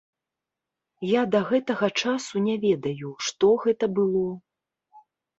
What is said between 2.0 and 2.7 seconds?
часу не